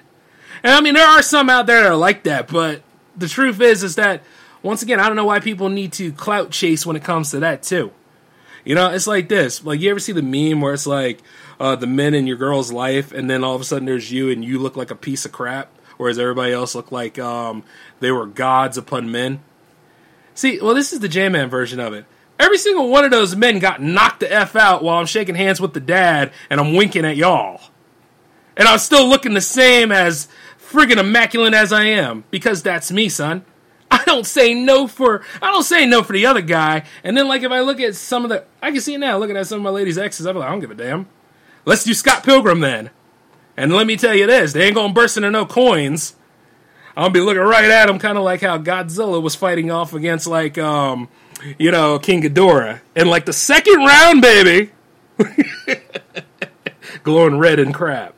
[0.64, 2.82] And I mean, there are some out there that are like that, but
[3.16, 4.24] the truth is, is that
[4.62, 7.40] once again, I don't know why people need to clout chase when it comes to
[7.40, 7.92] that too.
[8.66, 9.64] You know, it's like this.
[9.64, 11.22] Like you ever see the meme where it's like
[11.60, 14.30] uh, the men in your girl's life, and then all of a sudden there's you,
[14.30, 17.64] and you look like a piece of crap, whereas everybody else look like um,
[18.00, 19.40] they were gods upon men.
[20.36, 22.06] See, well, this is the J Man version of it.
[22.40, 25.60] Every single one of those men got knocked the f out while I'm shaking hands
[25.60, 27.62] with the dad, and I'm winking at y'all,
[28.56, 33.10] and I'm still looking the same as friggin' immaculate as I am because that's me,
[33.10, 33.44] son.
[33.92, 36.86] I don't say no for I don't say no for the other guy.
[37.04, 39.18] And then like if I look at some of the I can see it now,
[39.18, 41.08] looking at some of my ladies' exes, I'm like, I don't give a damn.
[41.66, 42.92] Let's do Scott Pilgrim then.
[43.58, 46.16] And let me tell you this, they ain't gonna burst into no coins.
[46.96, 50.28] I'll be looking right at him, kind of like how Godzilla was fighting off against
[50.28, 51.08] like um,
[51.58, 52.82] you know, King Ghidorah.
[52.96, 54.72] And like the second round, baby,
[57.04, 58.16] glowing red and crap.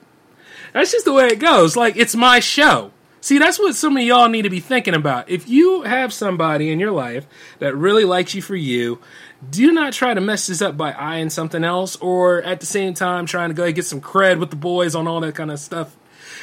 [0.74, 1.76] That's just the way it goes.
[1.76, 2.92] Like it's my show.
[3.24, 5.30] See, that's what some of y'all need to be thinking about.
[5.30, 7.28] If you have somebody in your life
[7.60, 9.00] that really likes you for you,
[9.48, 12.96] do not try to mess this up by eyeing something else or at the same
[12.96, 15.60] time trying to go get some cred with the boys on all that kind of
[15.60, 15.96] stuff.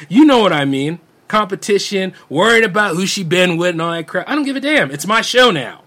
[0.07, 0.99] You know what I mean.
[1.27, 4.29] Competition, worried about who she been with and all that crap.
[4.29, 4.89] I don't give a damn.
[4.89, 5.81] It's my show now.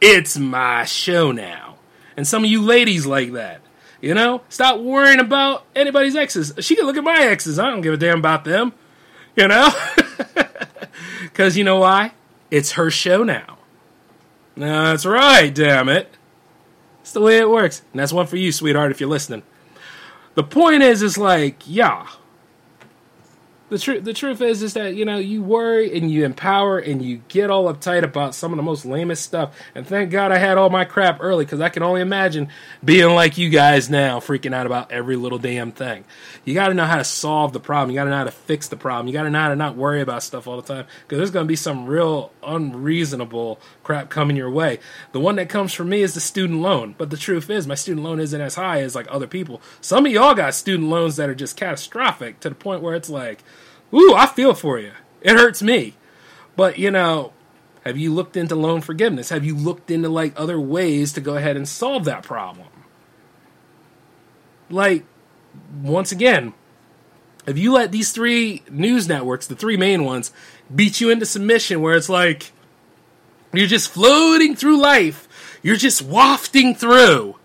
[0.00, 1.76] It's my show now.
[2.16, 3.60] And some of you ladies like that.
[4.00, 4.42] You know?
[4.48, 6.52] Stop worrying about anybody's exes.
[6.60, 7.58] She can look at my exes.
[7.58, 8.72] I don't give a damn about them.
[9.36, 9.70] You know?
[11.38, 12.14] Because you know why?
[12.50, 13.58] It's her show now.
[14.56, 16.12] That's right, damn it.
[17.00, 17.82] It's the way it works.
[17.92, 19.44] And that's one for you, sweetheart, if you're listening.
[20.34, 22.08] The point is, is like, yeah,
[23.68, 27.02] the truth the truth is is that you know you worry and you empower and
[27.02, 29.54] you get all uptight about some of the most lamest stuff.
[29.74, 32.48] And thank god i had all my crap early because i can only imagine
[32.84, 36.04] being like you guys now freaking out about every little damn thing.
[36.44, 37.90] You got to know how to solve the problem.
[37.90, 39.06] You got to know how to fix the problem.
[39.06, 41.30] You got to know how to not worry about stuff all the time because there's
[41.30, 44.78] going to be some real unreasonable crap coming your way
[45.12, 47.74] the one that comes for me is the student loan but the truth is my
[47.74, 51.16] student loan isn't as high as like other people some of y'all got student loans
[51.16, 53.42] that are just catastrophic to the point where it's like
[53.92, 54.92] Ooh, I feel for you.
[55.20, 55.94] It hurts me.
[56.56, 57.32] But, you know,
[57.84, 59.30] have you looked into loan forgiveness?
[59.30, 62.68] Have you looked into like other ways to go ahead and solve that problem?
[64.70, 65.04] Like,
[65.80, 66.52] once again,
[67.46, 70.32] if you let these three news networks, the three main ones,
[70.74, 72.52] beat you into submission where it's like
[73.52, 75.28] you're just floating through life,
[75.62, 77.36] you're just wafting through.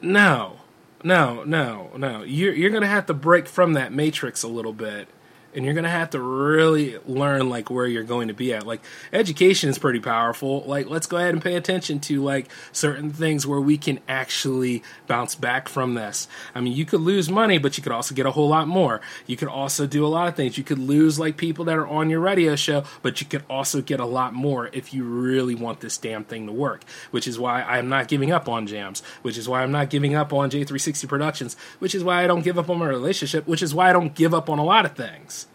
[0.00, 0.60] No.
[1.04, 2.22] No, no, no.
[2.24, 5.08] You're you're gonna have to break from that matrix a little bit
[5.54, 8.66] and you're gonna have to really learn like where you're going to be at.
[8.66, 8.82] Like
[9.12, 10.62] education is pretty powerful.
[10.66, 14.82] Like let's go ahead and pay attention to like certain things where we can actually
[15.06, 16.28] bounce back from this.
[16.54, 19.00] I mean, you could lose money, but you could also get a whole lot more.
[19.26, 20.58] You could also do a lot of things.
[20.58, 23.80] You could lose like people that are on your radio show, but you could also
[23.80, 26.84] get a lot more if you really want this damn thing to work.
[27.10, 29.02] Which is why I'm not giving up on jams.
[29.22, 31.56] Which is why I'm not giving up on J360 Productions.
[31.78, 33.46] Which is why I don't give up on my relationship.
[33.46, 35.45] Which is why I don't give up on a lot of things.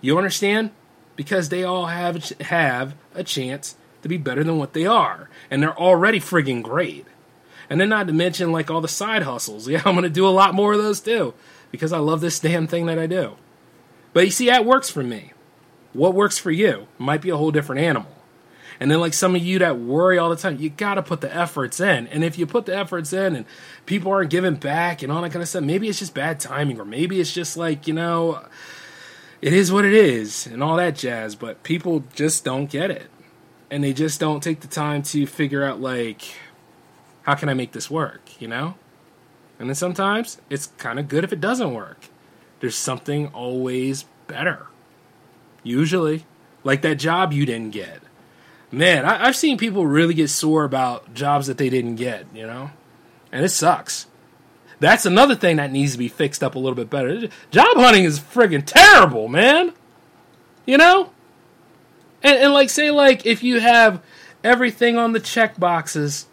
[0.00, 0.70] You understand?
[1.16, 5.62] Because they all have have a chance to be better than what they are, and
[5.62, 7.06] they're already friggin' great.
[7.68, 9.68] And then not to mention like all the side hustles.
[9.68, 11.34] Yeah, I'm gonna do a lot more of those too
[11.70, 13.36] because I love this damn thing that I do.
[14.12, 15.32] But you see, that works for me.
[15.92, 18.10] What works for you might be a whole different animal.
[18.80, 21.20] And then, like some of you that worry all the time, you got to put
[21.20, 22.06] the efforts in.
[22.08, 23.44] And if you put the efforts in and
[23.84, 26.80] people aren't giving back and all that kind of stuff, maybe it's just bad timing,
[26.80, 28.42] or maybe it's just like, you know,
[29.42, 33.10] it is what it is and all that jazz, but people just don't get it.
[33.70, 36.22] And they just don't take the time to figure out, like,
[37.22, 38.74] how can I make this work, you know?
[39.58, 42.08] And then sometimes it's kind of good if it doesn't work.
[42.60, 44.66] There's something always better.
[45.62, 46.26] Usually.
[46.64, 48.00] Like that job you didn't get.
[48.72, 52.46] Man, I, have seen people really get sore about jobs that they didn't get, you
[52.46, 52.70] know?
[53.32, 54.06] And it sucks.
[54.80, 57.28] That's another thing that needs to be fixed up a little bit better.
[57.50, 59.72] Job hunting is friggin' terrible, man.
[60.66, 61.10] You know?
[62.22, 64.02] And, and like, say, like, if you have
[64.42, 66.26] everything on the check boxes,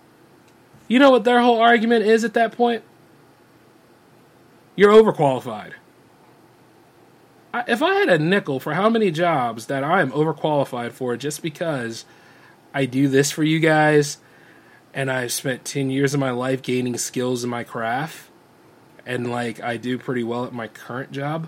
[0.87, 2.83] you know what their whole argument is at that point?
[4.75, 5.73] You're overqualified.
[7.53, 11.17] I, if I had a nickel for how many jobs that I am overqualified for
[11.17, 12.05] just because
[12.73, 14.19] I do this for you guys
[14.93, 18.26] and I've spent 10 years of my life gaining skills in my craft,
[19.07, 21.47] and like I do pretty well at my current job.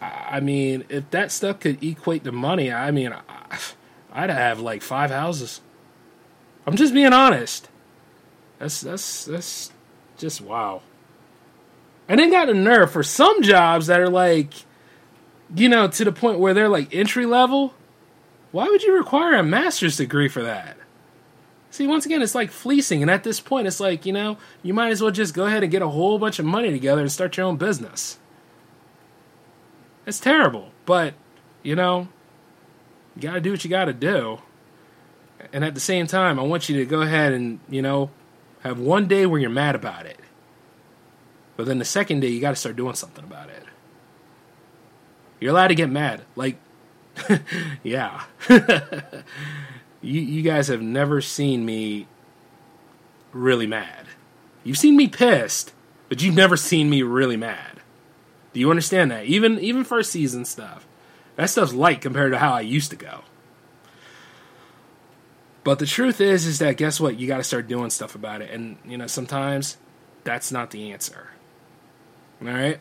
[0.00, 3.14] I mean, if that stuff could equate to money, I mean,
[4.12, 5.60] I'd have like five houses.
[6.66, 7.68] I'm just being honest.
[8.58, 9.70] That's that's that's
[10.16, 10.80] just wow.
[12.08, 14.54] And then got a nerve for some jobs that are like,
[15.54, 17.74] you know, to the point where they're like entry level.
[18.50, 20.76] Why would you require a master's degree for that?
[21.72, 24.74] See, once again, it's like fleecing, and at this point, it's like you know, you
[24.74, 27.10] might as well just go ahead and get a whole bunch of money together and
[27.10, 28.18] start your own business.
[30.04, 31.14] It's terrible, but
[31.62, 32.08] you know,
[33.16, 34.42] you got to do what you got to do.
[35.50, 38.10] And at the same time, I want you to go ahead and you know,
[38.60, 40.20] have one day where you're mad about it,
[41.56, 43.64] but then the second day, you got to start doing something about it.
[45.40, 46.58] You're allowed to get mad, like,
[47.82, 48.24] yeah.
[50.02, 52.06] you, you guys have never seen me
[53.32, 54.06] really mad.
[54.64, 55.72] You've seen me pissed,
[56.08, 57.80] but you've never seen me really mad.
[58.52, 59.24] Do you understand that?
[59.24, 60.86] Even even first season stuff.
[61.36, 63.20] That stuff's light compared to how I used to go.
[65.64, 67.18] But the truth is is that guess what?
[67.18, 69.78] You got to start doing stuff about it and you know sometimes
[70.24, 71.28] that's not the answer.
[72.42, 72.80] All right?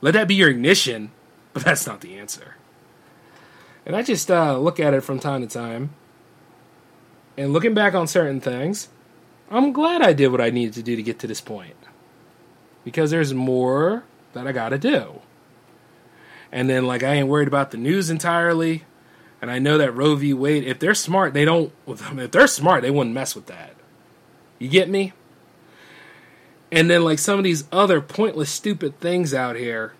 [0.00, 1.10] Let that be your ignition,
[1.52, 2.56] but that's not the answer.
[3.84, 5.90] And I just uh, look at it from time to time
[7.36, 8.88] and looking back on certain things,
[9.50, 11.76] I'm glad I did what I needed to do to get to this point.
[12.84, 15.20] Because there's more that I gotta do.
[16.50, 18.84] And then, like, I ain't worried about the news entirely.
[19.40, 20.34] And I know that Roe v.
[20.34, 23.74] Wade, if they're smart, they don't, if they're smart, they wouldn't mess with that.
[24.58, 25.12] You get me?
[26.70, 29.94] And then, like, some of these other pointless, stupid things out here,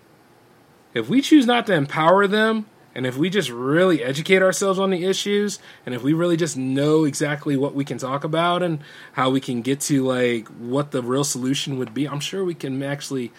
[0.93, 4.91] if we choose not to empower them, and if we just really educate ourselves on
[4.91, 8.79] the issues, and if we really just know exactly what we can talk about and
[9.13, 12.53] how we can get to like what the real solution would be, I'm sure we
[12.53, 13.31] can actually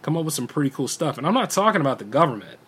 [0.00, 1.18] come up with some pretty cool stuff.
[1.18, 2.58] And I'm not talking about the government.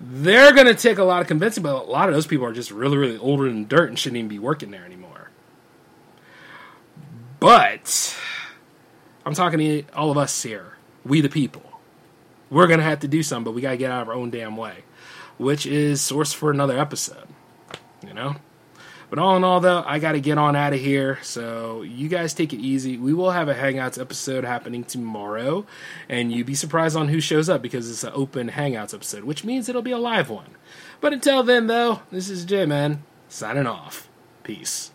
[0.00, 2.52] They're going to take a lot of convincing, but a lot of those people are
[2.52, 5.30] just really, really older than dirt and shouldn't even be working there anymore.
[7.40, 8.16] But
[9.26, 10.74] I'm talking to all of us here,
[11.04, 11.62] we the people.
[12.48, 14.14] We're going to have to do something, but we got to get out of our
[14.14, 14.84] own damn way
[15.38, 17.26] which is source for another episode.
[18.06, 18.36] You know?
[19.10, 21.18] But all in all, though, I got to get on out of here.
[21.22, 22.98] So you guys take it easy.
[22.98, 25.64] We will have a Hangouts episode happening tomorrow.
[26.08, 29.44] And you'd be surprised on who shows up because it's an open Hangouts episode, which
[29.44, 30.56] means it'll be a live one.
[31.00, 34.08] But until then, though, this is J Man signing off.
[34.42, 34.90] Peace.